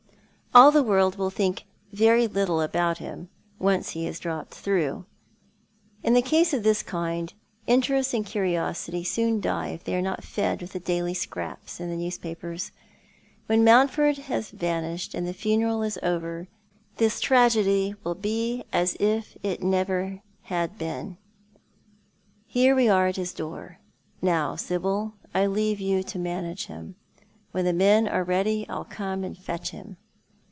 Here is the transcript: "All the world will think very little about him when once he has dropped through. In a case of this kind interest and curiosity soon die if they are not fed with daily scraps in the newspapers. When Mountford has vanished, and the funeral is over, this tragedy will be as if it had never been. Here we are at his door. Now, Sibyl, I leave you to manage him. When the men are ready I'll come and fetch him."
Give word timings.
"All 0.61 0.69
the 0.69 0.83
world 0.83 1.15
will 1.17 1.29
think 1.29 1.63
very 1.93 2.27
little 2.27 2.59
about 2.59 2.97
him 2.97 3.29
when 3.57 3.75
once 3.75 3.91
he 3.91 4.03
has 4.03 4.19
dropped 4.19 4.53
through. 4.53 5.05
In 6.03 6.13
a 6.17 6.21
case 6.21 6.53
of 6.53 6.63
this 6.63 6.83
kind 6.83 7.31
interest 7.67 8.13
and 8.13 8.25
curiosity 8.25 9.01
soon 9.05 9.39
die 9.39 9.69
if 9.69 9.85
they 9.85 9.95
are 9.95 10.01
not 10.01 10.25
fed 10.25 10.61
with 10.61 10.83
daily 10.83 11.13
scraps 11.13 11.79
in 11.79 11.89
the 11.89 11.95
newspapers. 11.95 12.73
When 13.45 13.63
Mountford 13.63 14.17
has 14.27 14.51
vanished, 14.51 15.13
and 15.15 15.25
the 15.25 15.33
funeral 15.33 15.83
is 15.83 15.97
over, 16.03 16.49
this 16.97 17.21
tragedy 17.21 17.95
will 18.03 18.15
be 18.15 18.65
as 18.73 18.97
if 18.99 19.37
it 19.43 19.61
had 19.61 19.63
never 19.63 20.21
been. 20.77 21.15
Here 22.45 22.75
we 22.75 22.89
are 22.89 23.07
at 23.07 23.15
his 23.15 23.31
door. 23.33 23.79
Now, 24.21 24.57
Sibyl, 24.57 25.13
I 25.33 25.45
leave 25.45 25.79
you 25.79 26.03
to 26.03 26.19
manage 26.19 26.65
him. 26.65 26.95
When 27.53 27.63
the 27.63 27.71
men 27.71 28.05
are 28.05 28.25
ready 28.25 28.67
I'll 28.67 28.83
come 28.83 29.23
and 29.23 29.37
fetch 29.37 29.69
him." 29.69 29.95